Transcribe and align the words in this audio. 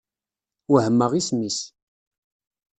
Wehmeɣ 0.71 1.11
isem-is. 1.19 1.59